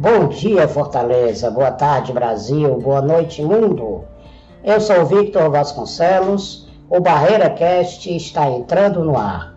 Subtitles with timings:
[0.00, 1.50] Bom dia, Fortaleza.
[1.50, 2.76] Boa tarde, Brasil.
[2.76, 4.04] Boa noite, mundo.
[4.62, 6.68] Eu sou Victor Vasconcelos.
[6.88, 9.56] O Barreira Cast está entrando no ar.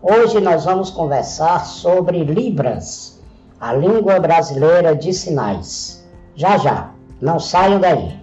[0.00, 3.22] Hoje nós vamos conversar sobre Libras,
[3.60, 6.08] a língua brasileira de sinais.
[6.34, 6.88] Já já,
[7.20, 8.18] não saiam daí.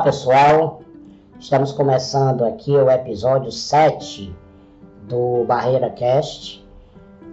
[0.00, 0.80] Olá pessoal,
[1.38, 4.34] estamos começando aqui o episódio 7
[5.06, 6.66] do Barreira Cast.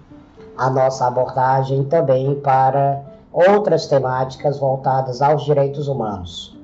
[0.58, 6.58] a nossa abordagem também para outras temáticas voltadas aos direitos humanos.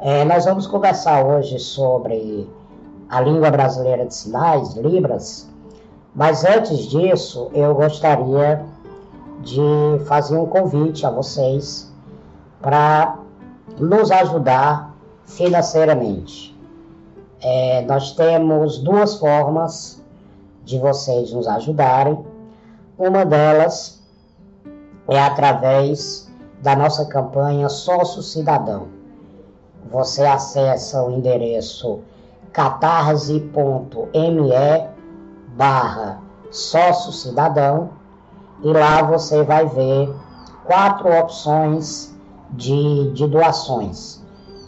[0.00, 2.48] É, nós vamos conversar hoje sobre
[3.08, 5.48] a língua brasileira de sinais, Libras,
[6.14, 8.64] mas antes disso eu gostaria
[9.42, 9.60] de
[10.06, 11.92] fazer um convite a vocês
[12.60, 13.18] para
[13.78, 14.95] nos ajudar
[15.26, 16.56] financeiramente.
[17.40, 20.02] É, nós temos duas formas
[20.64, 22.24] de vocês nos ajudarem.
[22.98, 24.02] Uma delas
[25.08, 26.30] é através
[26.62, 28.88] da nossa campanha Sócio Cidadão.
[29.90, 32.00] Você acessa o endereço
[32.52, 33.50] catarse.me
[35.56, 37.90] barra sócio cidadão
[38.62, 40.14] e lá você vai ver
[40.64, 42.14] quatro opções
[42.50, 44.15] de, de doações.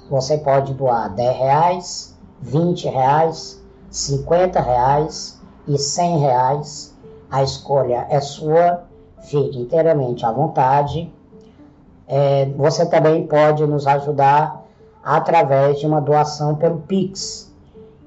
[0.09, 6.97] Você pode doar 10 reais, 20 reais, 50 reais e 100 reais.
[7.31, 8.85] A escolha é sua,
[9.21, 11.13] fique inteiramente à vontade.
[12.07, 14.65] É, você também pode nos ajudar
[15.05, 17.53] através de uma doação pelo Pix.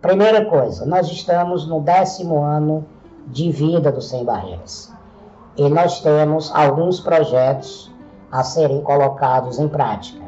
[0.01, 2.85] primeira coisa, nós estamos no décimo ano
[3.27, 4.93] de vida do Sem Barreiras
[5.57, 7.91] e nós temos alguns projetos
[8.31, 10.23] a serem colocados em prática,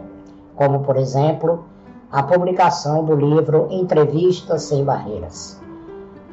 [0.55, 1.65] como por exemplo
[2.11, 5.59] a publicação do livro Entrevistas Sem Barreiras.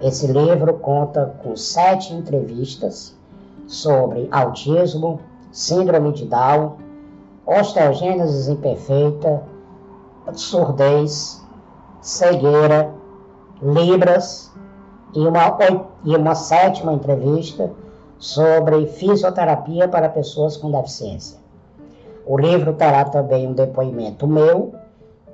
[0.00, 3.15] Esse livro conta com sete entrevistas
[3.66, 6.76] sobre autismo, síndrome de Down,
[7.44, 9.42] osteogênese imperfeita,
[10.32, 11.44] surdez,
[12.00, 12.92] cegueira,
[13.62, 14.52] libras
[15.14, 15.56] e uma,
[16.04, 17.70] e uma sétima entrevista
[18.18, 21.38] sobre fisioterapia para pessoas com deficiência.
[22.26, 24.74] O livro terá também um depoimento meu,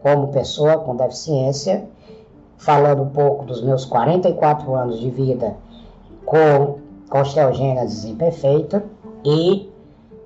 [0.03, 1.89] como pessoa com deficiência,
[2.59, 5.57] falando um pouco dos meus 44 anos de vida
[6.25, 6.82] com
[7.21, 8.85] osteogênese imperfeita
[9.25, 9.71] e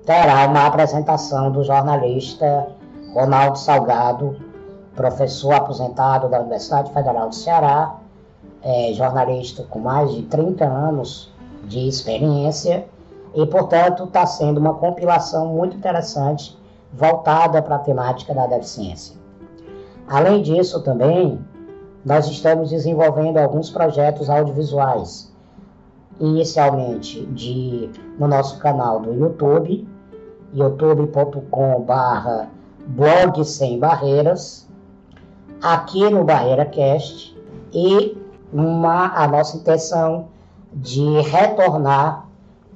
[0.05, 2.67] terá uma apresentação do jornalista
[3.13, 4.37] Ronaldo Salgado,
[4.95, 7.95] professor aposentado da Universidade Federal do Ceará,
[8.63, 11.31] é, jornalista com mais de 30 anos
[11.65, 12.85] de experiência
[13.33, 16.57] e, portanto, está sendo uma compilação muito interessante
[16.93, 19.15] voltada para a temática da deficiência.
[20.07, 21.39] Além disso, também,
[22.05, 25.26] nós estamos desenvolvendo alguns projetos audiovisuais
[26.19, 29.87] inicialmente de, no nosso canal do YouTube,
[30.53, 32.47] youtube.com.br
[32.87, 34.67] blog sem barreiras,
[35.61, 37.35] aqui no Barreira Cast,
[37.73, 38.17] e
[38.51, 40.27] uma, a nossa intenção
[40.73, 42.25] de retornar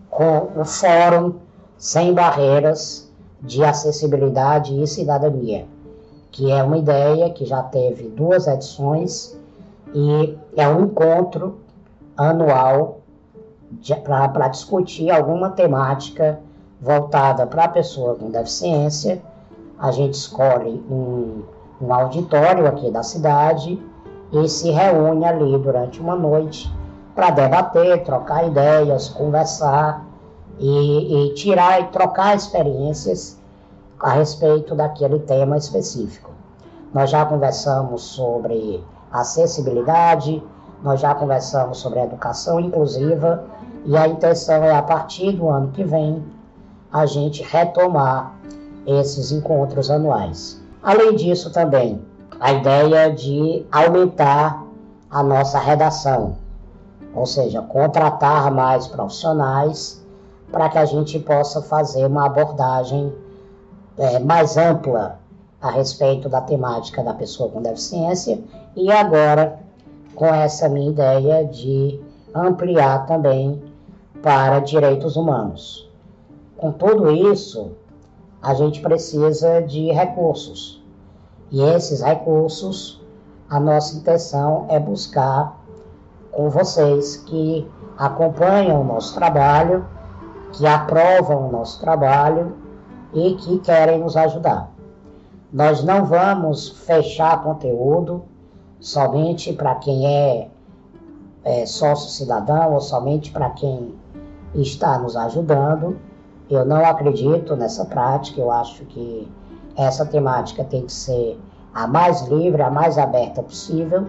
[0.10, 1.36] com o Fórum
[1.78, 3.10] Sem Barreiras
[3.42, 5.66] de Acessibilidade e Cidadania,
[6.32, 9.38] que é uma ideia que já teve duas edições
[9.94, 11.60] e é um encontro
[12.16, 13.01] anual
[14.04, 16.40] para discutir alguma temática
[16.80, 19.22] voltada para a pessoa com deficiência.
[19.78, 21.44] A gente escolhe um,
[21.82, 23.82] um auditório aqui da cidade
[24.32, 26.72] e se reúne ali durante uma noite
[27.14, 30.06] para debater, trocar ideias, conversar
[30.60, 33.40] e, e, tirar e trocar experiências
[34.00, 36.32] a respeito daquele tema específico.
[36.94, 40.44] Nós já conversamos sobre acessibilidade,
[40.84, 43.44] nós já conversamos sobre a educação inclusiva
[43.86, 46.24] e a intenção é a partir do ano que vem
[46.92, 48.34] a gente retomar
[48.86, 50.62] esses encontros anuais.
[50.82, 52.02] Além disso também,
[52.40, 54.64] a ideia de aumentar
[55.10, 56.38] a nossa redação,
[57.14, 60.04] ou seja, contratar mais profissionais
[60.52, 63.14] para que a gente possa fazer uma abordagem
[63.98, 65.20] é, mais ampla
[65.62, 68.40] a respeito da temática da pessoa com deficiência
[68.76, 69.60] e agora
[70.16, 72.00] com essa minha ideia de
[72.34, 73.62] ampliar também
[74.22, 75.90] para direitos humanos.
[76.58, 77.72] Com tudo isso,
[78.42, 80.82] a gente precisa de recursos.
[81.52, 83.02] E esses recursos,
[83.50, 85.60] a nossa intenção é buscar
[86.32, 89.86] com vocês que acompanham o nosso trabalho,
[90.54, 92.56] que aprovam o nosso trabalho
[93.14, 94.72] e que querem nos ajudar.
[95.52, 98.24] Nós não vamos fechar conteúdo
[98.82, 100.50] somente para quem é,
[101.46, 103.96] é sócio cidadão ou somente para quem
[104.56, 105.98] está nos ajudando.
[106.50, 109.32] Eu não acredito nessa prática, eu acho que
[109.78, 111.40] essa temática tem que ser
[111.74, 114.06] a mais livre, a mais aberta possível,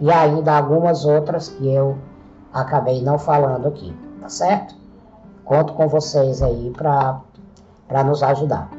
[0.00, 1.96] e ainda algumas outras que eu
[2.52, 4.74] acabei não falando aqui, tá certo?
[5.44, 8.70] Conto com vocês aí para nos ajudar.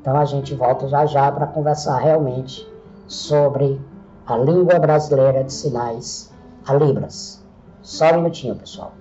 [0.00, 2.66] Então a gente volta já já para conversar realmente
[3.06, 3.80] sobre
[4.26, 6.32] a língua brasileira de sinais
[6.66, 7.44] a Libras.
[7.82, 8.92] Só um minutinho, pessoal.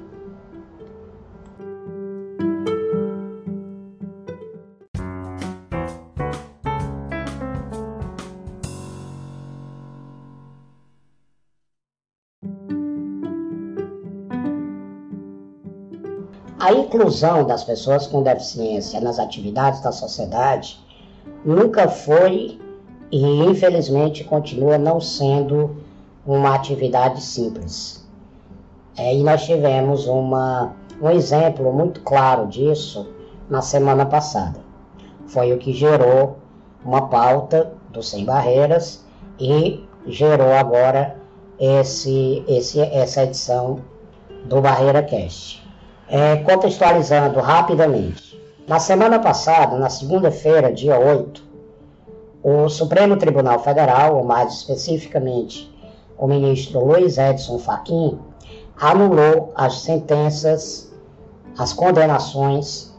[16.95, 20.79] Inclusão das pessoas com deficiência nas atividades da sociedade
[21.43, 22.59] nunca foi
[23.11, 25.75] e infelizmente continua não sendo
[26.25, 28.07] uma atividade simples.
[28.97, 33.07] É, e nós tivemos uma, um exemplo muito claro disso
[33.49, 34.59] na semana passada.
[35.27, 36.37] Foi o que gerou
[36.83, 39.05] uma pauta do Sem Barreiras
[39.39, 41.17] e gerou agora
[41.59, 43.79] esse, esse, essa edição
[44.45, 45.64] do Barreira Cast.
[46.07, 51.43] É, contextualizando rapidamente, na semana passada, na segunda-feira, dia 8,
[52.43, 55.73] o Supremo Tribunal Federal, ou mais especificamente
[56.17, 58.19] o ministro Luiz Edson Fachin
[58.79, 60.93] anulou as sentenças,
[61.57, 62.93] as condenações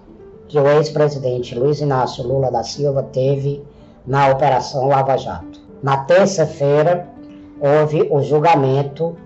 [0.49, 3.63] que o ex-presidente Luiz Inácio Lula da Silva teve
[4.07, 5.61] na Operação Lava Jato.
[5.83, 7.09] Na terça-feira,
[7.61, 9.17] houve o julgamento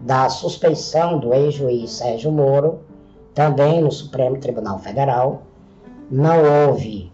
[0.00, 2.80] da suspeição do ex-juiz Sérgio Moro,
[3.34, 5.42] também no Supremo Tribunal Federal.
[6.10, 7.10] Não houve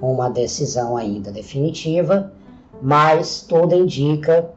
[0.00, 2.32] uma decisão ainda definitiva,
[2.82, 4.50] mas tudo indica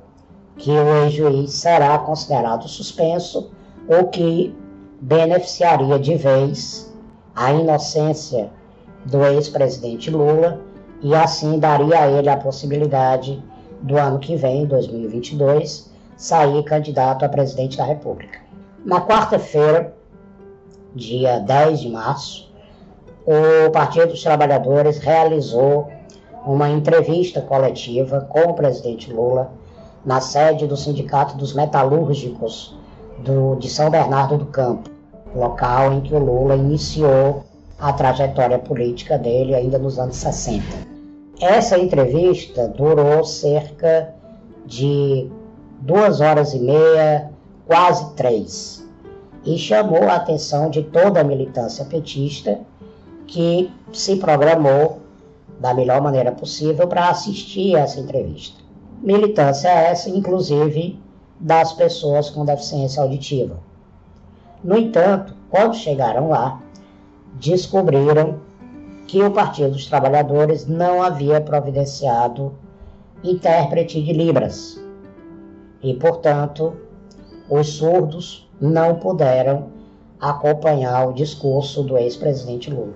[0.58, 3.52] que o ex-juiz será considerado suspenso,
[3.88, 4.56] o que
[5.00, 6.94] beneficiaria de vez
[7.36, 8.50] a inocência
[9.06, 10.60] do ex-presidente Lula
[11.02, 13.42] e assim daria a ele a possibilidade
[13.82, 18.40] do ano que vem, 2022, sair candidato a presidente da República.
[18.84, 19.96] Na quarta-feira,
[20.98, 22.52] dia 10 de março,
[23.26, 25.88] o Partido dos Trabalhadores realizou
[26.46, 29.52] uma entrevista coletiva com o presidente Lula
[30.06, 32.76] na sede do Sindicato dos Metalúrgicos
[33.20, 34.90] do, de São Bernardo do Campo,
[35.36, 37.44] local em que o Lula iniciou
[37.78, 40.64] a trajetória política dele ainda nos anos 60.
[41.40, 44.14] Essa entrevista durou cerca
[44.66, 45.30] de
[45.82, 47.30] duas horas e meia,
[47.68, 48.87] quase três,
[49.48, 52.60] e chamou a atenção de toda a militância petista
[53.26, 55.00] que se programou
[55.58, 58.62] da melhor maneira possível para assistir essa entrevista.
[59.02, 61.00] Militância essa, inclusive,
[61.40, 63.58] das pessoas com deficiência auditiva.
[64.62, 66.62] No entanto, quando chegaram lá,
[67.36, 68.42] descobriram
[69.08, 72.54] que o Partido dos Trabalhadores não havia providenciado
[73.24, 74.78] intérprete de Libras.
[75.82, 76.76] E, portanto,
[77.50, 79.68] os surdos não puderam
[80.20, 82.96] acompanhar o discurso do ex-presidente Lula.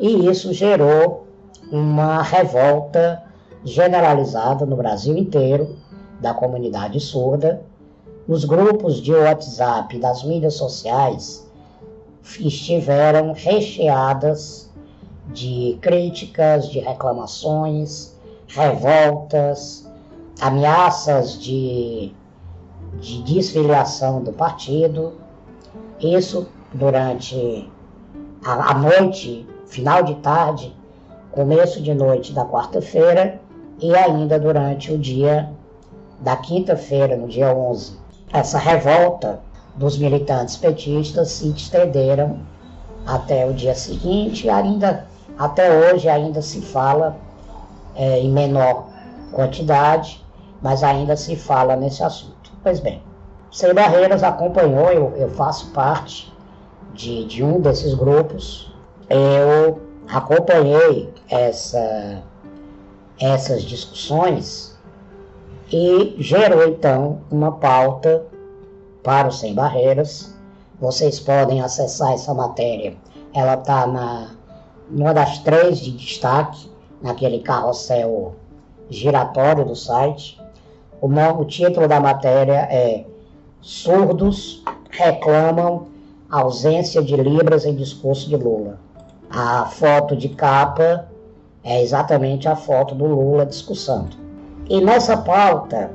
[0.00, 1.26] E isso gerou
[1.70, 3.22] uma revolta
[3.64, 5.76] generalizada no Brasil inteiro
[6.20, 7.62] da comunidade surda.
[8.26, 11.46] Os grupos de WhatsApp das mídias sociais
[12.40, 14.70] estiveram recheadas
[15.32, 18.16] de críticas, de reclamações,
[18.48, 19.88] revoltas,
[20.40, 22.14] ameaças de,
[23.00, 25.14] de desfiliação do partido.
[26.00, 27.70] Isso durante
[28.44, 30.74] a, noite, final de tarde,
[31.30, 33.40] começo de noite da quarta-feira
[33.80, 35.50] e ainda durante o dia
[36.20, 37.98] da quinta-feira, no dia 11.
[38.32, 39.40] Essa revolta
[39.76, 42.40] dos militantes petistas se estenderam
[43.06, 45.06] até o dia seguinte e ainda
[45.38, 47.16] até hoje ainda se fala
[47.94, 48.86] é, em menor
[49.32, 50.24] quantidade,
[50.60, 52.41] mas ainda se fala nesse assunto.
[52.62, 53.02] Pois bem,
[53.50, 56.32] Sem Barreiras acompanhou, eu, eu faço parte
[56.94, 58.72] de, de um desses grupos,
[59.10, 62.22] eu acompanhei essa,
[63.18, 64.78] essas discussões
[65.70, 68.24] e gerou então uma pauta
[69.02, 70.34] para o Sem Barreiras.
[70.80, 72.96] Vocês podem acessar essa matéria,
[73.34, 74.30] ela está na
[74.92, 78.34] numa das três de destaque, naquele carrossel
[78.90, 80.41] giratório do site.
[81.02, 83.04] O, o título da matéria é
[83.60, 85.88] Surdos reclamam
[86.30, 88.78] ausência de Libras em discurso de Lula.
[89.28, 91.08] A foto de capa
[91.64, 94.16] é exatamente a foto do Lula discursando.
[94.70, 95.90] E nessa pauta,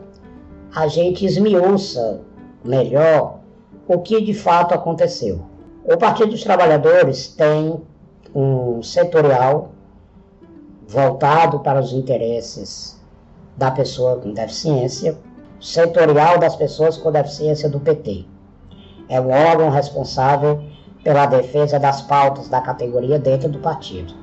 [0.76, 2.20] a gente esmiuça
[2.62, 3.40] melhor
[3.88, 5.40] o que de fato aconteceu.
[5.86, 7.82] O Partido dos Trabalhadores tem
[8.36, 9.70] um setorial
[10.86, 12.97] voltado para os interesses
[13.58, 15.18] da pessoa com deficiência,
[15.60, 18.26] setorial das pessoas com deficiência do PT.
[19.10, 20.64] É um órgão responsável
[21.04, 24.14] pela defesa das pautas da categoria dentro do partido.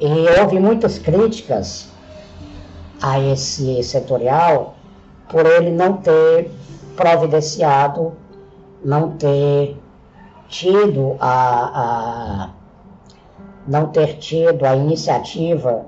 [0.00, 0.08] E
[0.40, 1.88] houve muitas críticas
[3.00, 4.74] a esse setorial
[5.28, 6.50] por ele não ter
[6.96, 8.12] providenciado,
[8.84, 9.76] não ter
[10.48, 12.50] tido a, a
[13.66, 15.86] não ter tido a iniciativa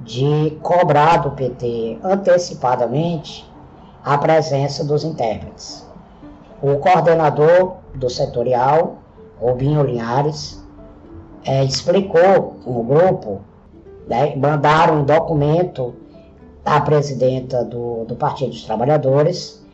[0.00, 3.48] de cobrar do PT antecipadamente
[4.04, 5.86] a presença dos intérpretes.
[6.62, 8.98] O coordenador do setorial,
[9.40, 10.64] Rubinho Linhares,
[11.44, 13.40] é, explicou no grupo,
[14.08, 15.94] né, mandaram um documento
[16.64, 19.64] à presidenta do, do Partido dos Trabalhadores,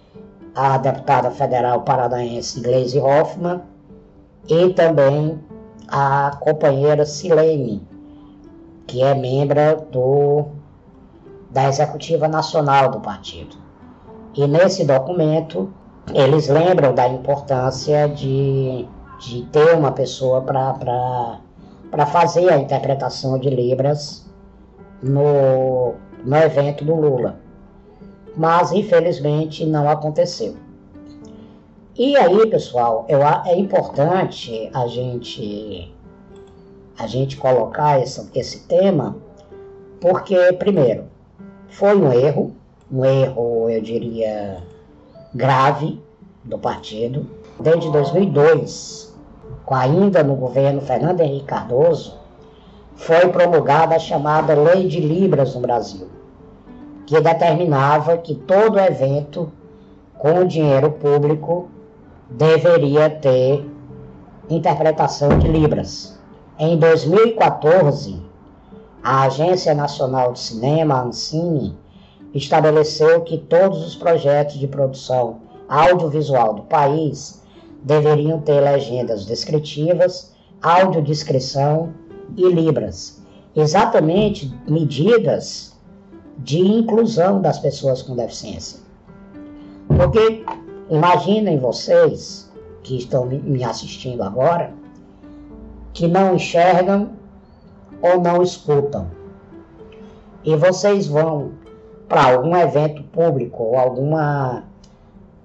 [0.54, 3.62] a deputada federal paranaense Gleisi Hoffmann,
[4.48, 5.40] e também
[5.88, 7.86] a companheira Silene,
[8.86, 10.46] que é membro do,
[11.50, 13.56] da Executiva Nacional do partido.
[14.34, 15.72] E nesse documento,
[16.12, 18.86] eles lembram da importância de,
[19.20, 24.28] de ter uma pessoa para fazer a interpretação de Libras
[25.02, 27.38] no, no evento do Lula.
[28.36, 30.56] Mas, infelizmente, não aconteceu.
[31.96, 35.93] E aí, pessoal, eu, é importante a gente
[36.98, 39.16] a gente colocar esse, esse tema,
[40.00, 41.04] porque, primeiro,
[41.68, 42.54] foi um erro,
[42.90, 44.62] um erro, eu diria,
[45.34, 46.00] grave
[46.44, 47.26] do partido.
[47.58, 49.14] Desde 2002,
[49.70, 52.18] ainda no governo Fernando Henrique Cardoso,
[52.96, 56.08] foi promulgada a chamada Lei de Libras no Brasil,
[57.06, 59.50] que determinava que todo evento
[60.16, 61.68] com dinheiro público
[62.30, 63.68] deveria ter
[64.48, 66.18] interpretação de Libras.
[66.58, 68.22] Em 2014,
[69.02, 71.76] a Agência Nacional de Cinema, Ancine,
[72.32, 77.42] estabeleceu que todos os projetos de produção audiovisual do país
[77.82, 81.92] deveriam ter legendas descritivas, audiodescrição
[82.36, 83.22] e libras,
[83.54, 85.76] exatamente medidas
[86.38, 88.80] de inclusão das pessoas com deficiência.
[89.88, 90.44] Porque
[90.90, 92.50] Imaginem vocês
[92.82, 94.72] que estão me assistindo agora,
[95.94, 97.12] que não enxergam
[98.02, 99.06] ou não escutam.
[100.44, 101.52] E vocês vão
[102.06, 104.64] para algum evento público ou alguma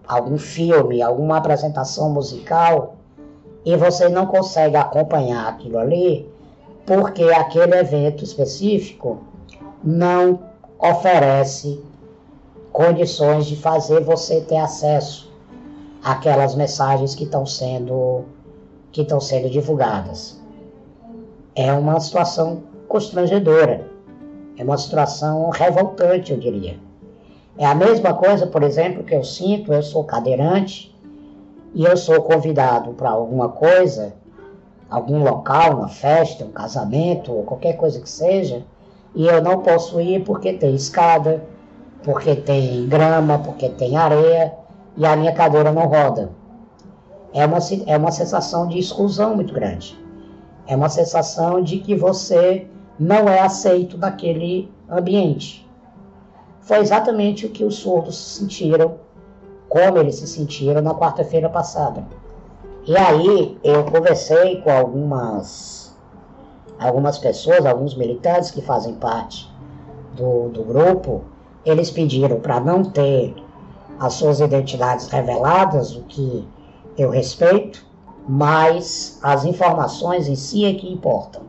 [0.06, 2.96] algum filme, alguma apresentação musical
[3.64, 6.28] e você não consegue acompanhar aquilo ali
[6.86, 9.20] porque aquele evento específico
[9.84, 10.40] não
[10.80, 11.80] oferece
[12.74, 15.32] condições de fazer você ter acesso
[16.04, 18.24] aquelas mensagens que estão sendo
[18.92, 20.39] que estão sendo divulgadas.
[21.60, 23.86] É uma situação constrangedora,
[24.58, 26.80] é uma situação revoltante, eu diria.
[27.58, 30.96] É a mesma coisa, por exemplo, que eu sinto, eu sou cadeirante
[31.76, 34.14] e eu sou convidado para alguma coisa,
[34.90, 38.64] algum local, uma festa, um casamento, ou qualquer coisa que seja,
[39.14, 41.44] e eu não posso ir porque tem escada,
[42.04, 44.54] porque tem grama, porque tem areia
[44.96, 46.32] e a minha cadeira não roda.
[47.34, 50.00] É uma, é uma sensação de exclusão muito grande.
[50.70, 52.68] É uma sensação de que você
[53.00, 55.68] não é aceito naquele ambiente.
[56.62, 58.98] Foi exatamente o que os surdos sentiram,
[59.68, 62.06] como eles se sentiram na quarta-feira passada.
[62.86, 65.98] E aí eu conversei com algumas,
[66.80, 69.52] algumas pessoas, alguns militantes que fazem parte
[70.16, 71.24] do, do grupo,
[71.66, 73.34] eles pediram para não ter
[74.00, 76.48] as suas identidades reveladas, o que
[76.96, 77.89] eu respeito,
[78.32, 81.42] mas as informações em si é que importam.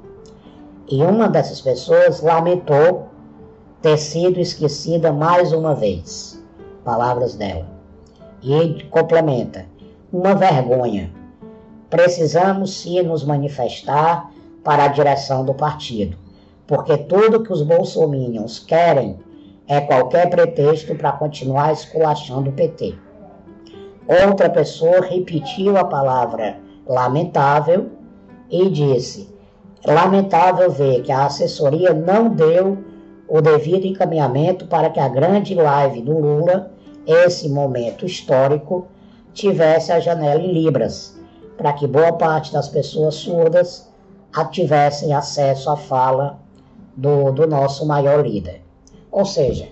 [0.88, 3.08] E uma dessas pessoas lamentou
[3.82, 6.42] ter sido esquecida mais uma vez.
[6.82, 7.66] Palavras dela.
[8.40, 9.66] E ele complementa:
[10.10, 11.12] uma vergonha.
[11.90, 14.30] Precisamos sim nos manifestar
[14.64, 16.16] para a direção do partido,
[16.66, 19.18] porque tudo que os bolsominions querem
[19.68, 22.94] é qualquer pretexto para continuar esculachando o PT.
[24.26, 27.88] Outra pessoa repetiu a palavra lamentável
[28.50, 29.32] e disse:
[29.86, 32.78] lamentável ver que a assessoria não deu
[33.28, 36.72] o devido encaminhamento para que a grande live do Lula,
[37.06, 38.88] esse momento histórico,
[39.32, 41.16] tivesse a janela em Libras,
[41.56, 43.88] para que boa parte das pessoas surdas
[44.50, 46.40] tivessem acesso à fala
[46.96, 48.62] do, do nosso maior líder.
[49.12, 49.68] Ou seja,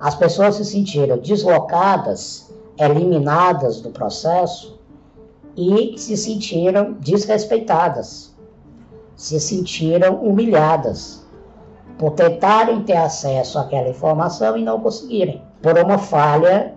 [0.00, 4.77] as pessoas se sentiram deslocadas, eliminadas do processo
[5.58, 8.32] e se sentiram desrespeitadas,
[9.16, 11.26] se sentiram humilhadas
[11.98, 16.74] por tentarem ter acesso àquela informação e não conseguirem, por uma falha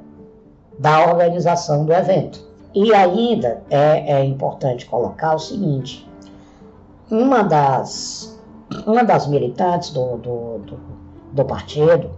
[0.79, 2.43] da organização do evento.
[2.73, 6.09] E ainda é, é importante colocar o seguinte:
[7.11, 8.41] uma das,
[8.87, 10.79] uma das militantes do, do, do
[11.31, 12.11] do partido,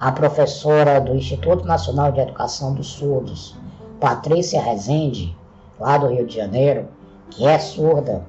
[0.00, 3.56] a professora do Instituto Nacional de Educação dos Surdos,
[4.00, 5.36] Patrícia Rezende,
[5.82, 6.88] lá do Rio de Janeiro,
[7.28, 8.24] que é surda,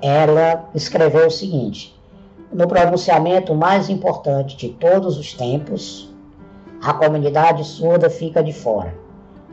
[0.00, 1.94] ela escreveu o seguinte:
[2.50, 6.10] no pronunciamento mais importante de todos os tempos,
[6.82, 8.94] a comunidade surda fica de fora.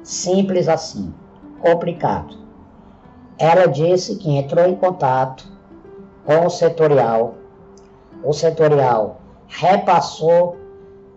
[0.01, 1.13] Simples assim,
[1.59, 2.37] complicado.
[3.37, 5.45] Ela disse que entrou em contato
[6.25, 7.35] com o setorial.
[8.23, 10.55] O setorial repassou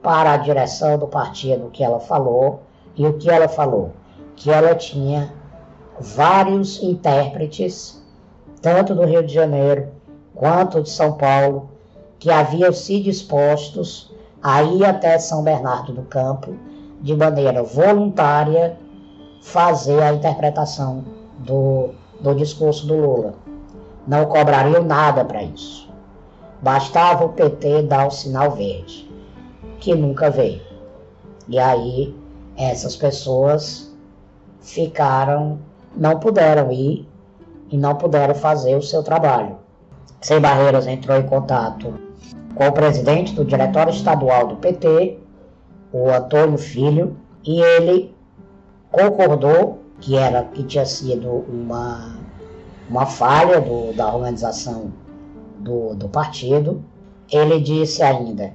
[0.03, 2.63] para a direção do partido o que ela falou
[2.97, 3.93] e o que ela falou,
[4.37, 5.33] que ela tinha
[6.01, 8.03] vários intérpretes,
[8.61, 9.89] tanto do Rio de Janeiro
[10.35, 11.71] quanto de São Paulo,
[12.19, 16.55] que haviam se dispostos a ir até São Bernardo do Campo
[17.01, 18.79] de maneira voluntária
[19.43, 21.05] fazer a interpretação
[21.39, 23.35] do, do discurso do Lula.
[24.07, 25.89] Não cobrariam nada para isso.
[26.63, 29.11] Bastava o PT dar o sinal verde,
[29.79, 30.63] que nunca veio.
[31.47, 32.17] E aí
[32.57, 33.95] essas pessoas
[34.61, 35.59] ficaram,
[35.97, 37.09] não puderam ir
[37.71, 39.59] e não puderam fazer o seu trabalho.
[40.21, 41.95] Sem Barreiras entrou em contato
[42.55, 45.19] com o presidente do Diretório Estadual do PT,
[45.93, 48.15] o Antônio Filho, e ele
[48.91, 52.17] concordou que era que tinha sido uma,
[52.89, 54.93] uma falha do, da organização
[55.59, 56.83] do, do partido,
[57.31, 58.53] ele disse ainda: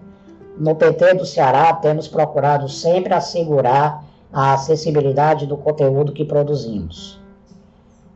[0.57, 7.18] No PT do Ceará temos procurado sempre assegurar a acessibilidade do conteúdo que produzimos.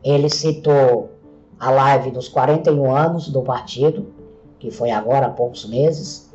[0.04, 1.10] Ele citou
[1.58, 4.06] a live dos 41 anos do partido,
[4.58, 6.30] que foi agora há poucos meses,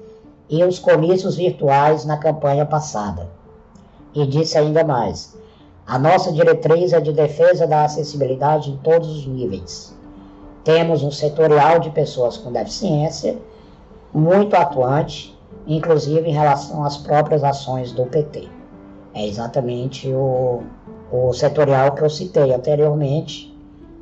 [0.50, 3.30] e os comícios virtuais na campanha passada.
[4.14, 5.38] E disse ainda mais:
[5.86, 9.96] a nossa diretriz é de defesa da acessibilidade em todos os níveis.
[10.64, 13.38] Temos um setorial de pessoas com deficiência
[14.14, 18.48] muito atuante, inclusive em relação às próprias ações do PT.
[19.14, 20.62] É exatamente o,
[21.12, 23.49] o setorial que eu citei anteriormente,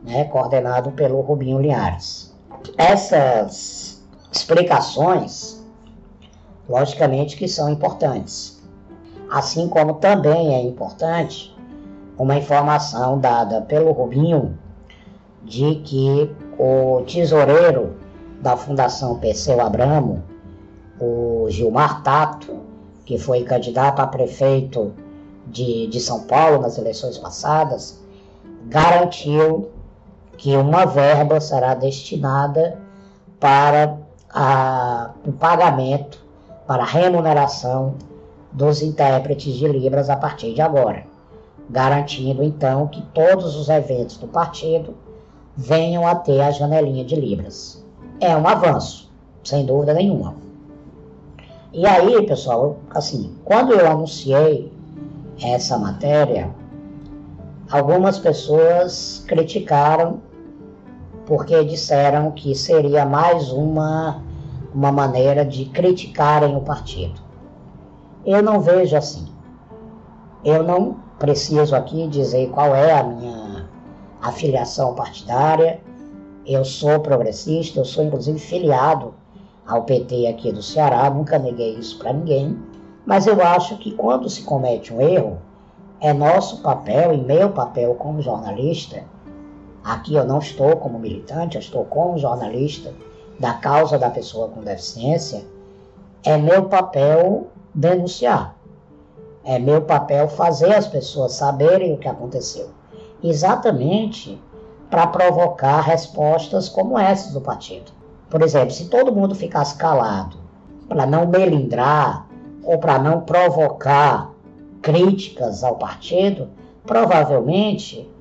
[0.04, 2.34] né, coordenado pelo Rubinho Linhares.
[2.78, 5.64] Essas explicações,
[6.68, 8.62] logicamente que são importantes,
[9.30, 11.56] assim como também é importante
[12.18, 14.58] uma informação dada pelo Rubinho
[15.44, 17.96] de que o tesoureiro
[18.42, 20.24] da Fundação Perseu Abramo,
[21.00, 22.60] o Gilmar Tato,
[23.06, 24.94] que foi candidato a prefeito
[25.46, 28.04] de, de São Paulo nas eleições passadas,
[28.66, 29.70] garantiu
[30.38, 32.78] que uma verba será destinada
[33.40, 33.98] para
[35.26, 36.24] o pagamento,
[36.68, 37.96] para a remuneração
[38.52, 41.04] dos intérpretes de Libras a partir de agora,
[41.70, 44.96] garantindo então que todos os eventos do partido
[45.56, 47.84] venham a ter a janelinha de Libras.
[48.20, 49.12] É um avanço,
[49.44, 50.36] sem dúvida nenhuma.
[51.74, 54.72] E aí, pessoal, assim, quando eu anunciei
[55.42, 56.50] essa matéria,
[57.70, 60.22] algumas pessoas criticaram
[61.28, 64.24] porque disseram que seria mais uma,
[64.74, 67.20] uma maneira de criticarem o partido.
[68.26, 69.28] Eu não vejo assim.
[70.44, 73.68] Eu não preciso aqui dizer qual é a minha
[74.22, 75.82] afiliação partidária.
[76.46, 79.14] Eu sou progressista, eu sou inclusive filiado
[79.68, 82.58] ao PT aqui do Ceará, nunca neguei isso para ninguém.
[83.06, 85.40] Mas eu acho que quando se comete um erro,
[86.00, 89.04] é nosso papel e meu papel como jornalista
[89.88, 92.94] Aqui eu não estou como militante, eu estou como jornalista
[93.40, 95.46] da causa da pessoa com deficiência.
[96.26, 98.54] É meu papel denunciar.
[99.46, 102.70] É meu papel fazer as pessoas saberem o que aconteceu.
[103.24, 104.38] Exatamente
[104.90, 107.90] para provocar respostas como essas do partido.
[108.30, 110.36] Por exemplo, se todo mundo ficasse calado
[110.90, 112.28] para não melindrar
[112.62, 114.32] ou para não provocar
[114.82, 116.50] críticas ao partido,
[116.86, 118.12] provavelmente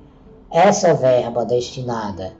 [0.51, 2.33] essa verba destinada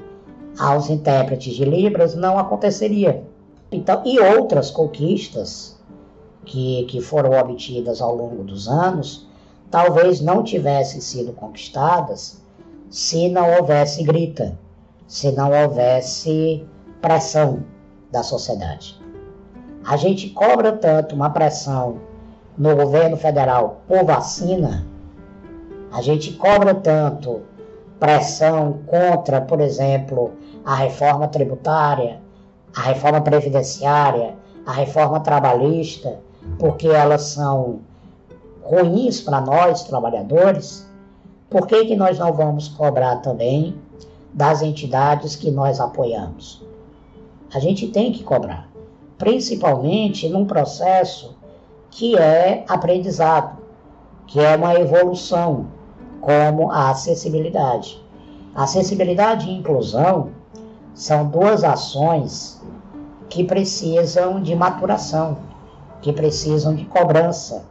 [0.57, 3.23] aos intérpretes de Libras não aconteceria.
[3.71, 5.77] Então, e outras conquistas
[6.45, 9.27] que, que foram obtidas ao longo dos anos,
[9.69, 12.41] talvez não tivessem sido conquistadas
[12.89, 14.57] se não houvesse grita,
[15.05, 16.65] se não houvesse
[17.01, 17.63] pressão
[18.11, 18.99] da sociedade.
[19.85, 21.99] A gente cobra tanto uma pressão
[22.57, 24.87] no governo federal por vacina,
[25.91, 27.41] a gente cobra tanto
[27.99, 30.33] pressão contra, por exemplo,
[30.63, 32.21] a reforma tributária,
[32.75, 36.19] a reforma previdenciária, a reforma trabalhista,
[36.59, 37.79] porque elas são
[38.61, 40.87] ruins para nós, trabalhadores,
[41.49, 43.75] por que, que nós não vamos cobrar também
[44.33, 46.61] das entidades que nós apoiamos?
[47.53, 48.69] A gente tem que cobrar,
[49.17, 51.37] principalmente num processo
[51.89, 53.57] que é aprendizado,
[54.27, 55.67] que é uma evolução
[56.27, 58.03] como a acessibilidade.
[58.53, 60.31] Acessibilidade e inclusão
[60.93, 62.61] são duas ações
[63.29, 65.37] que precisam de maturação,
[66.01, 67.63] que precisam de cobrança,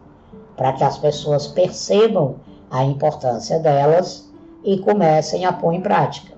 [0.56, 2.36] para que as pessoas percebam
[2.70, 4.26] a importância delas
[4.64, 6.32] e comecem a pôr em prática.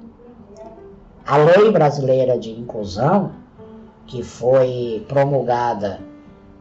[1.25, 3.31] A Lei Brasileira de Inclusão,
[4.09, 6.01] que foi promulgada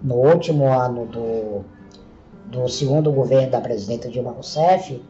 [0.03, 1.65] no último ano do,
[2.45, 5.01] do segundo governo da presidenta Dilma Rousseff,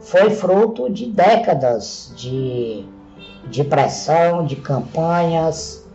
[0.00, 2.84] foi fruto de décadas de,
[3.50, 5.86] de pressão, de campanhas,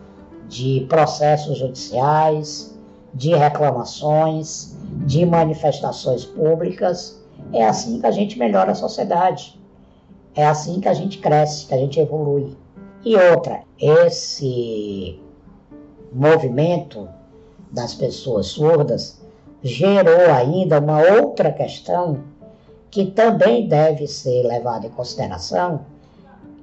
[0.48, 2.78] de processos judiciais,
[3.12, 7.20] de reclamações, de manifestações públicas.
[7.52, 9.60] É assim que a gente melhora a sociedade.
[10.34, 12.56] É assim que a gente cresce, que a gente evolui.
[13.04, 15.20] E outra, esse
[16.12, 17.08] movimento
[17.70, 19.20] das pessoas surdas
[19.62, 22.20] gerou ainda uma outra questão
[22.94, 25.80] que também deve ser levado em consideração,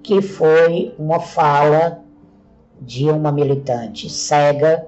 [0.01, 1.99] que foi uma fala
[2.79, 4.87] de uma militante cega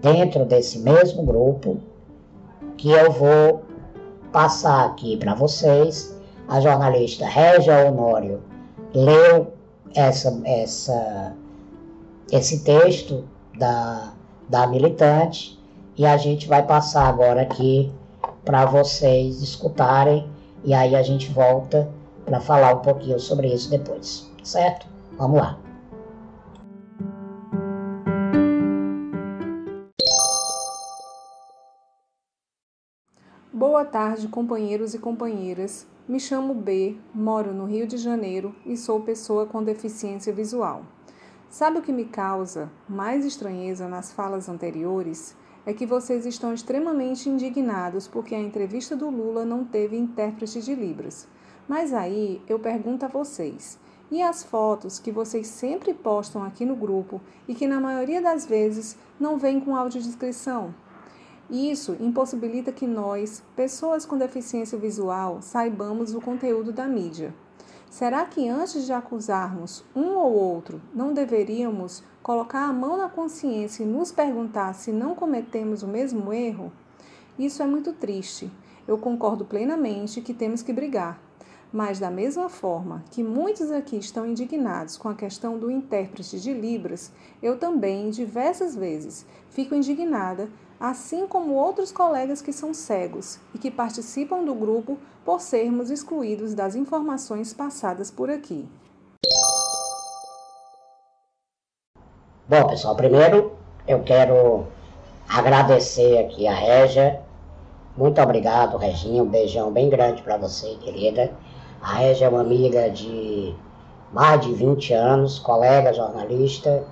[0.00, 1.76] dentro desse mesmo grupo,
[2.78, 3.64] que eu vou
[4.32, 6.18] passar aqui para vocês.
[6.48, 8.40] A jornalista Régia Honório
[8.94, 9.52] leu
[9.94, 11.36] essa, essa,
[12.32, 13.24] esse texto
[13.58, 14.14] da,
[14.48, 15.60] da militante
[15.98, 17.92] e a gente vai passar agora aqui
[18.42, 21.88] para vocês escutarem e aí a gente volta
[22.24, 24.86] para falar um pouquinho sobre isso depois, certo?
[25.16, 25.58] Vamos lá.
[33.52, 35.86] Boa tarde, companheiros e companheiras.
[36.08, 40.82] Me chamo B, moro no Rio de Janeiro e sou pessoa com deficiência visual.
[41.48, 45.34] Sabe o que me causa mais estranheza nas falas anteriores?
[45.66, 50.74] É que vocês estão extremamente indignados porque a entrevista do Lula não teve intérprete de
[50.74, 51.26] Libras.
[51.68, 53.76] Mas aí eu pergunto a vocês:
[54.10, 58.46] e as fotos que vocês sempre postam aqui no grupo e que na maioria das
[58.46, 60.72] vezes não vêm com audiodescrição?
[61.50, 67.34] Isso impossibilita que nós, pessoas com deficiência visual, saibamos o conteúdo da mídia.
[67.90, 73.82] Será que antes de acusarmos um ou outro, não deveríamos colocar a mão na consciência
[73.82, 76.72] e nos perguntar se não cometemos o mesmo erro?
[77.38, 78.50] Isso é muito triste.
[78.86, 81.20] Eu concordo plenamente que temos que brigar.
[81.72, 86.52] Mas, da mesma forma que muitos aqui estão indignados com a questão do intérprete de
[86.52, 93.58] Libras, eu também, diversas vezes, fico indignada, assim como outros colegas que são cegos e
[93.58, 98.68] que participam do grupo por sermos excluídos das informações passadas por aqui.
[102.48, 103.52] Bom, pessoal, primeiro
[103.88, 104.66] eu quero
[105.28, 107.20] agradecer aqui a Régia.
[107.96, 109.22] Muito obrigado, Reginha.
[109.22, 111.32] Um beijão bem grande para você, querida.
[111.80, 113.54] A Régia é uma amiga de
[114.12, 116.84] mais de 20 anos, colega jornalista,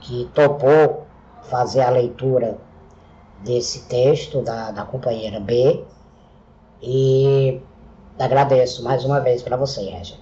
[0.00, 1.04] que topou
[1.42, 2.58] fazer a leitura
[3.40, 5.84] desse texto da, da companheira B.
[6.82, 7.60] E
[8.18, 10.16] agradeço mais uma vez para você, Régia.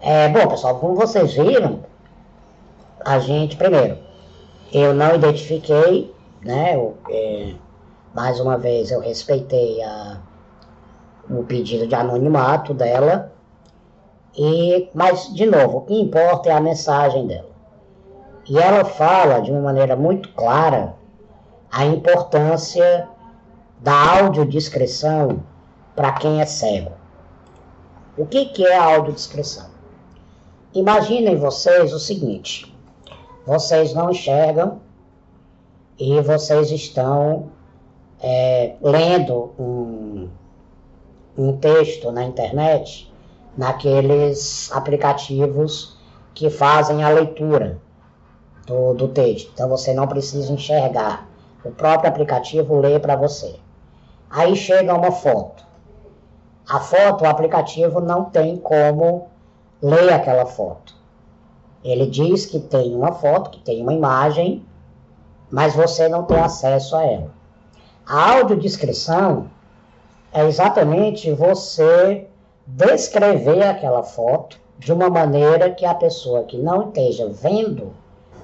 [0.00, 1.80] É, bom, pessoal, como vocês viram,
[3.04, 3.98] a gente, primeiro,
[4.72, 6.76] eu não identifiquei, né?
[6.76, 7.54] Eu, é,
[8.14, 10.20] mais uma vez eu respeitei a,
[11.28, 13.32] o pedido de anonimato dela.
[14.36, 17.48] E, mas, de novo, o que importa é a mensagem dela.
[18.48, 20.94] E ela fala de uma maneira muito clara
[21.70, 23.08] a importância
[23.80, 25.42] da audiodescrição
[25.94, 26.92] para quem é cego.
[28.16, 29.66] O que, que é a audiodescrição?
[30.74, 32.74] Imaginem vocês o seguinte:
[33.46, 34.80] vocês não enxergam
[35.98, 37.50] e vocês estão
[38.20, 40.28] é, lendo um,
[41.36, 43.12] um texto na internet,
[43.56, 45.96] naqueles aplicativos
[46.34, 47.80] que fazem a leitura
[48.66, 49.50] do, do texto.
[49.52, 51.27] Então você não precisa enxergar.
[51.68, 53.56] O próprio aplicativo lê para você.
[54.30, 55.66] Aí chega uma foto.
[56.66, 59.28] A foto, o aplicativo não tem como
[59.82, 60.94] ler aquela foto.
[61.84, 64.64] Ele diz que tem uma foto, que tem uma imagem,
[65.50, 67.30] mas você não tem acesso a ela.
[68.06, 69.50] A audiodescrição
[70.32, 72.28] é exatamente você
[72.66, 77.92] descrever aquela foto de uma maneira que a pessoa que não esteja vendo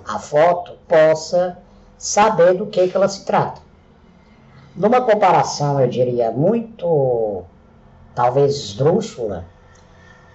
[0.07, 1.64] a foto possa
[1.99, 3.61] saber do que, que ela se trata.
[4.77, 7.45] Numa comparação, eu diria, muito,
[8.15, 9.45] talvez esdrúxula,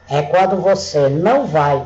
[0.09, 1.85] é quando você não vai,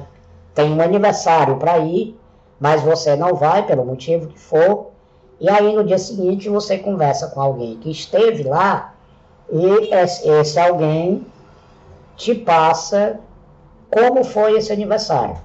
[0.53, 2.17] tem um aniversário para ir,
[2.59, 4.91] mas você não vai, pelo motivo que for,
[5.39, 8.93] e aí no dia seguinte você conversa com alguém que esteve lá
[9.51, 11.25] e esse alguém
[12.15, 13.19] te passa
[13.91, 15.37] como foi esse aniversário.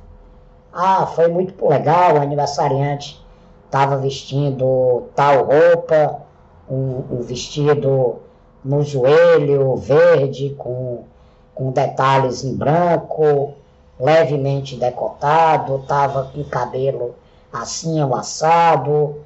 [0.72, 3.20] Ah, foi muito legal, o aniversariante
[3.68, 6.22] estava vestindo tal roupa,
[6.68, 8.16] um, um, vestido
[8.64, 11.04] no joelho verde com,
[11.54, 13.54] com detalhes em branco,
[14.00, 17.14] levemente decotado, estava com cabelo
[17.52, 19.16] assim amassado,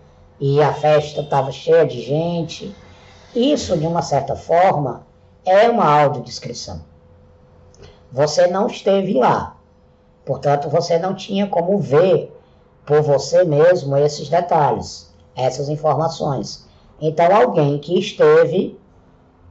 [0.40, 2.74] e a festa estava cheia de gente.
[3.34, 5.06] Isso, de uma certa forma,
[5.44, 6.82] é uma audiodescrição.
[8.10, 9.56] Você não esteve lá,
[10.24, 12.32] portanto, você não tinha como ver
[12.84, 16.66] por você mesmo esses detalhes, essas informações.
[17.00, 18.78] Então, alguém que esteve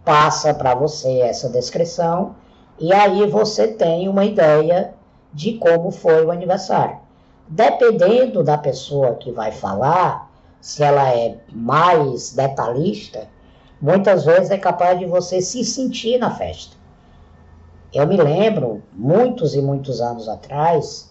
[0.03, 2.35] passa para você essa descrição
[2.79, 4.93] e aí você tem uma ideia
[5.33, 6.97] de como foi o aniversário.
[7.47, 13.27] Dependendo da pessoa que vai falar, se ela é mais detalhista,
[13.81, 16.77] muitas vezes é capaz de você se sentir na festa.
[17.93, 21.10] Eu me lembro, muitos e muitos anos atrás,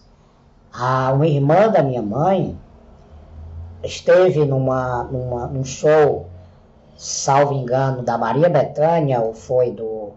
[0.73, 2.57] a, uma irmã da minha mãe
[3.83, 6.27] esteve numa, numa, num show,
[6.95, 10.11] salvo engano, da Maria Bethânia, ou foi do,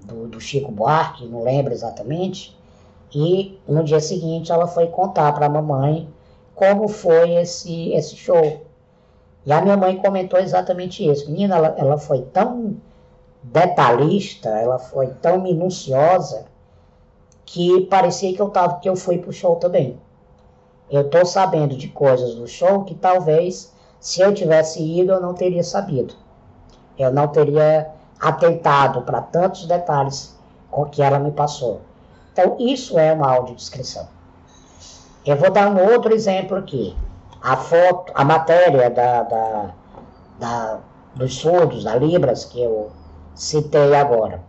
[0.00, 2.56] do, do Chico Buarque, não lembro exatamente,
[3.14, 6.08] e no dia seguinte ela foi contar para a mamãe
[6.54, 8.62] como foi esse, esse show.
[9.46, 11.30] E a minha mãe comentou exatamente isso.
[11.30, 12.76] Menina, ela, ela foi tão
[13.42, 16.46] detalhista, ela foi tão minuciosa
[17.50, 19.98] que parecia que eu tava, que eu fui pro show também.
[20.90, 25.32] Eu tô sabendo de coisas do show que talvez se eu tivesse ido eu não
[25.32, 26.14] teria sabido.
[26.98, 30.36] Eu não teria atentado para tantos detalhes
[30.70, 31.80] com que ela me passou.
[32.32, 34.06] Então isso é uma audiodescrição.
[35.24, 36.94] Eu vou dar um outro exemplo aqui
[37.40, 39.70] a foto, a matéria da, da,
[40.38, 40.80] da,
[41.14, 42.90] dos surdos, da Libras, que eu
[43.34, 44.42] citei agora.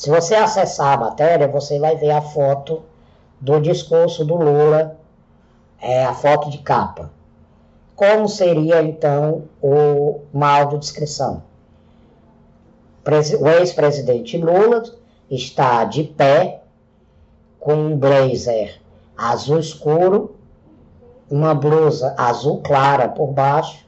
[0.00, 2.82] Se você acessar a matéria, você vai ver a foto
[3.38, 4.96] do discurso do Lula,
[5.78, 7.10] é, a foto de capa.
[7.94, 11.42] Como seria, então, o, uma audiodescrição?
[13.40, 14.84] O ex-presidente Lula
[15.30, 16.62] está de pé,
[17.58, 18.80] com um blazer
[19.14, 20.34] azul escuro,
[21.30, 23.84] uma blusa azul clara por baixo,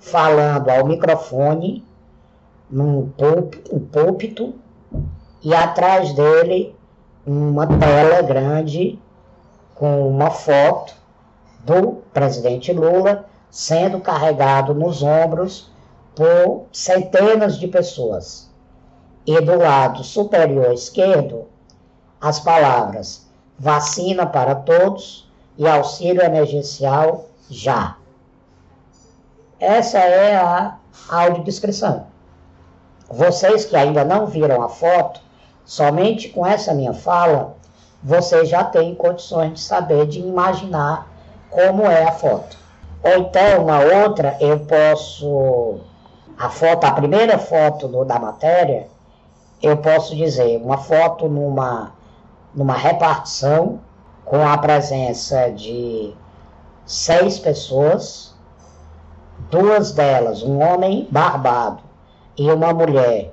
[0.00, 1.84] falando ao microfone
[2.68, 3.08] num
[3.92, 4.60] púlpito,
[5.42, 6.74] e atrás dele
[7.26, 8.98] uma tela grande
[9.74, 10.94] com uma foto
[11.60, 15.70] do presidente Lula sendo carregado nos ombros
[16.14, 18.50] por centenas de pessoas.
[19.26, 21.46] E do lado superior esquerdo,
[22.20, 23.26] as palavras
[23.58, 27.96] vacina para todos e auxílio emergencial já.
[29.60, 30.76] Essa é a
[31.08, 32.06] audiodescrição.
[33.08, 35.20] Vocês que ainda não viram a foto,
[35.72, 37.56] somente com essa minha fala,
[38.02, 41.10] vocês já têm condições de saber, de imaginar
[41.48, 42.58] como é a foto.
[43.02, 45.80] Ou então, uma outra, eu posso.
[46.38, 48.86] A foto, a primeira foto do, da matéria,
[49.62, 51.92] eu posso dizer uma foto numa,
[52.54, 53.80] numa repartição
[54.26, 56.12] com a presença de
[56.84, 58.34] seis pessoas,
[59.50, 61.82] duas delas, um homem barbado
[62.36, 63.32] e uma mulher,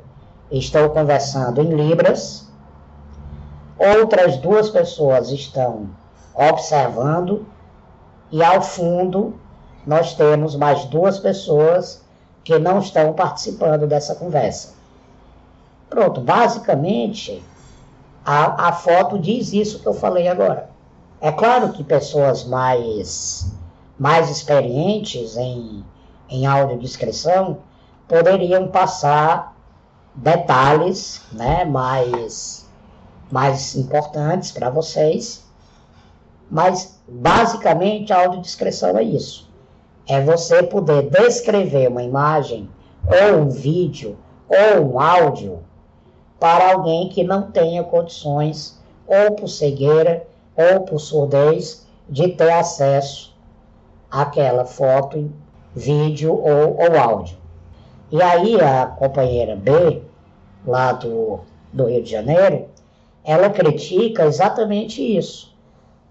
[0.51, 2.47] estão conversando em Libras,
[3.77, 5.89] outras duas pessoas estão
[6.33, 7.45] observando,
[8.31, 9.35] e ao fundo
[9.85, 12.03] nós temos mais duas pessoas
[12.43, 14.73] que não estão participando dessa conversa.
[15.89, 17.43] Pronto, basicamente
[18.25, 20.69] a, a foto diz isso que eu falei agora.
[21.19, 23.51] É claro que pessoas mais,
[23.97, 25.83] mais experientes em,
[26.29, 27.57] em audiodescrição
[28.07, 29.55] poderiam passar
[30.15, 32.67] detalhes né, mais,
[33.31, 35.45] mais importantes para vocês,
[36.49, 39.49] mas basicamente a audiodescrição é isso.
[40.07, 42.69] É você poder descrever uma imagem,
[43.05, 44.17] ou um vídeo,
[44.47, 45.59] ou um áudio
[46.39, 53.35] para alguém que não tenha condições, ou por cegueira, ou por surdez, de ter acesso
[54.09, 55.31] àquela foto,
[55.75, 57.37] vídeo ou, ou áudio.
[58.11, 60.01] E aí a companheira B,
[60.65, 61.41] lá do,
[61.71, 62.67] do Rio de Janeiro,
[63.23, 65.55] ela critica exatamente isso.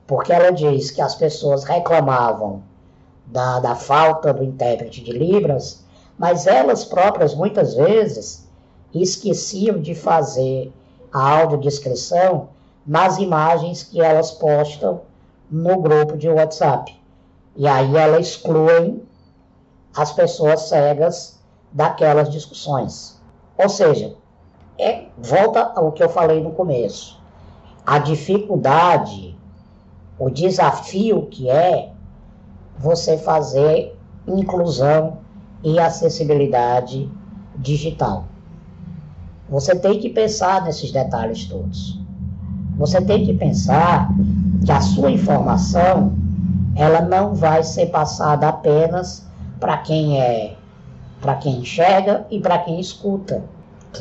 [0.07, 2.63] Porque ela diz que as pessoas reclamavam
[3.27, 5.85] da, da falta do intérprete de Libras,
[6.17, 8.49] mas elas próprias muitas vezes
[8.95, 10.73] esqueciam de fazer
[11.13, 12.49] a audiodescrição
[12.87, 15.03] nas imagens que elas postam
[15.51, 16.97] no grupo de WhatsApp.
[17.57, 19.03] E aí ela excluem
[19.95, 21.38] as pessoas cegas
[21.73, 23.21] daquelas discussões.
[23.57, 24.15] Ou seja,
[24.79, 27.21] é, volta ao que eu falei no começo.
[27.85, 29.37] A dificuldade,
[30.19, 31.93] o desafio que é
[32.79, 35.19] você fazer inclusão
[35.63, 37.11] e acessibilidade
[37.57, 38.25] digital.
[39.49, 41.99] Você tem que pensar nesses detalhes todos.
[42.77, 44.11] Você tem que pensar
[44.65, 46.13] que a sua informação
[46.77, 49.27] ela não vai ser passada apenas
[49.59, 50.58] para quem é
[51.21, 53.45] para quem enxerga e para quem escuta.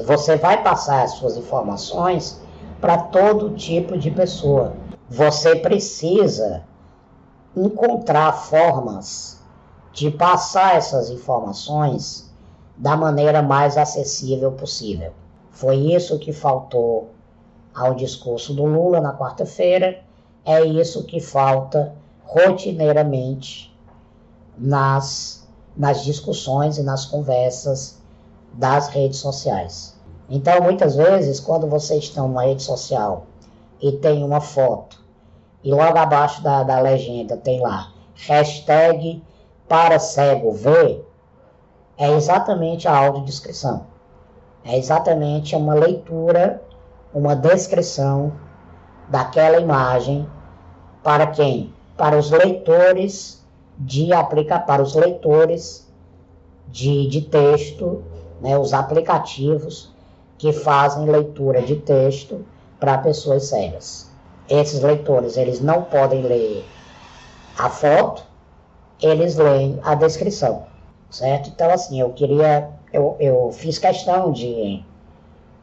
[0.05, 2.41] Você vai passar as suas informações
[2.79, 4.73] para todo tipo de pessoa.
[5.09, 6.63] Você precisa
[7.55, 9.41] encontrar formas
[9.91, 12.31] de passar essas informações
[12.75, 15.11] da maneira mais acessível possível.
[15.49, 17.09] Foi isso que faltou
[17.73, 20.03] ao discurso do Lula na quarta-feira,
[20.45, 23.75] é isso que falta rotineiramente
[24.57, 25.36] nas,
[25.77, 28.01] nas discussões e nas conversas
[28.53, 29.95] das redes sociais.
[30.29, 33.27] Então, muitas vezes, quando vocês estão numa rede social
[33.81, 35.01] e tem uma foto,
[35.63, 39.23] e logo abaixo da, da legenda tem lá hashtag
[39.67, 41.05] para cego ver,
[41.97, 43.85] é exatamente a audiodescrição.
[44.63, 46.61] É exatamente uma leitura,
[47.13, 48.33] uma descrição
[49.07, 50.27] daquela imagem
[51.03, 51.73] para quem?
[51.95, 53.45] Para os leitores
[53.77, 55.87] de aplica para os leitores
[56.67, 58.03] de, de texto,
[58.41, 59.91] né, os aplicativos
[60.37, 62.45] que fazem leitura de texto
[62.79, 64.09] para pessoas cegas.
[64.49, 66.65] Esses leitores, eles não podem ler
[67.57, 68.23] a foto,
[69.01, 70.65] eles leem a descrição,
[71.09, 71.49] certo?
[71.49, 74.83] Então, assim, eu queria eu, eu fiz questão de,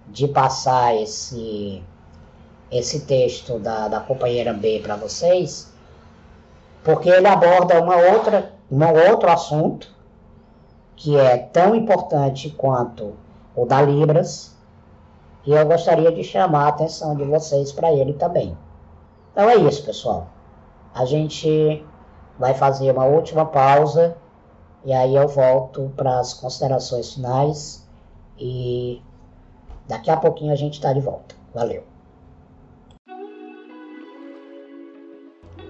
[0.08, 1.82] de passar esse,
[2.70, 5.72] esse texto da, da companheira B para vocês,
[6.84, 9.92] porque ele aborda uma outra, um outro assunto
[10.94, 13.14] que é tão importante quanto
[13.56, 14.54] o da Libras,
[15.44, 18.56] e eu gostaria de chamar a atenção de vocês para ele também.
[19.32, 20.28] Então é isso, pessoal.
[20.94, 21.84] A gente
[22.38, 24.16] vai fazer uma última pausa
[24.84, 27.86] e aí eu volto para as considerações finais
[28.38, 29.02] e
[29.88, 31.34] daqui a pouquinho a gente está de volta.
[31.52, 31.93] Valeu!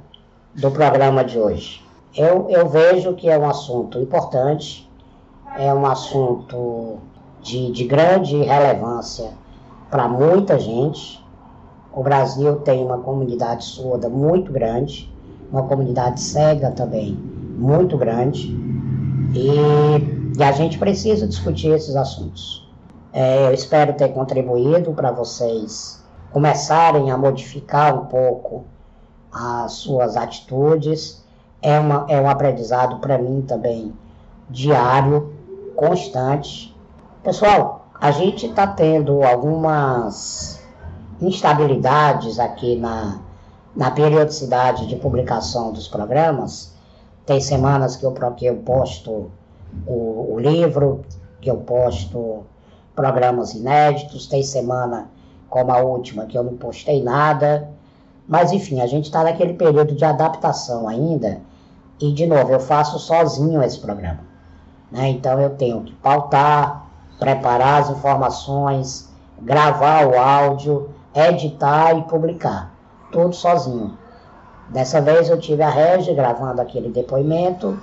[0.55, 1.83] do programa de hoje?
[2.15, 4.89] Eu, eu vejo que é um assunto importante,
[5.57, 6.97] é um assunto
[7.41, 9.31] de, de grande relevância
[9.89, 11.23] para muita gente.
[11.99, 15.13] O Brasil tem uma comunidade surda muito grande,
[15.51, 17.11] uma comunidade cega também
[17.57, 18.57] muito grande,
[19.35, 22.65] e, e a gente precisa discutir esses assuntos.
[23.11, 28.63] É, eu espero ter contribuído para vocês começarem a modificar um pouco
[29.29, 31.21] as suas atitudes.
[31.61, 33.91] É, uma, é um aprendizado para mim também
[34.49, 35.33] diário,
[35.75, 36.73] constante.
[37.21, 40.58] Pessoal, a gente está tendo algumas
[41.21, 43.19] instabilidades aqui na,
[43.75, 46.73] na periodicidade de publicação dos programas.
[47.25, 49.31] Tem semanas que eu, que eu posto
[49.85, 51.01] o, o livro,
[51.41, 52.43] que eu posto
[52.95, 55.09] programas inéditos, tem semana
[55.49, 57.69] como a última que eu não postei nada.
[58.27, 61.41] Mas enfim, a gente está naquele período de adaptação ainda.
[61.99, 64.19] E de novo, eu faço sozinho esse programa.
[64.91, 65.09] Né?
[65.09, 69.09] Então eu tenho que pautar, preparar as informações,
[69.41, 70.89] gravar o áudio,
[71.27, 72.73] editar e publicar.
[73.11, 73.97] Tudo sozinho.
[74.69, 77.79] Dessa vez eu tive a Regi gravando aquele depoimento,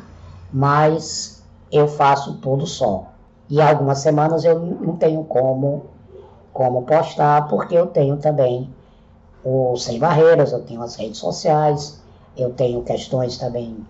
[0.52, 3.06] mas eu faço tudo só.
[3.48, 5.86] E algumas semanas eu não tenho como,
[6.52, 8.70] como postar, porque eu tenho também
[9.44, 12.00] o Sem Barreiras, eu tenho as redes sociais,
[12.36, 13.86] eu tenho questões também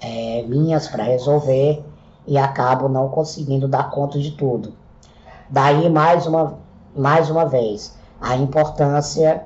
[0.00, 1.84] é, minhas para resolver
[2.26, 4.72] e acabo não conseguindo dar conta de tudo.
[5.50, 6.58] Daí, mais uma,
[6.96, 9.44] mais uma vez, a importância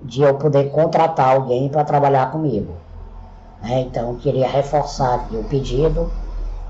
[0.00, 2.74] de eu poder contratar alguém para trabalhar comigo.
[3.60, 3.80] Né?
[3.80, 6.12] Então, queria reforçar aqui o pedido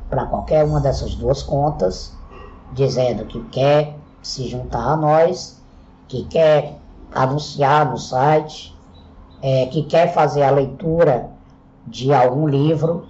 [0.09, 2.13] para qualquer uma dessas duas contas,
[2.73, 5.61] dizendo que quer se juntar a nós,
[6.07, 6.77] que quer
[7.13, 8.77] anunciar no site,
[9.41, 11.29] é, que quer fazer a leitura
[11.87, 13.05] de algum livro,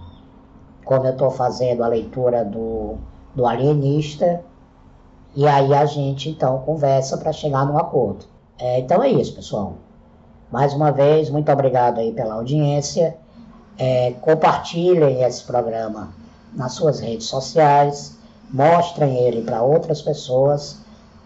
[0.83, 2.97] como eu estou fazendo a leitura do,
[3.33, 4.43] do Alienista,
[5.35, 8.25] e aí a gente então conversa para chegar num acordo.
[8.59, 9.75] É, então é isso, pessoal.
[10.51, 13.17] Mais uma vez, muito obrigado aí pela audiência.
[13.77, 16.13] É, compartilhem esse programa
[16.53, 18.15] nas suas redes sociais,
[18.51, 20.77] mostrem ele para outras pessoas,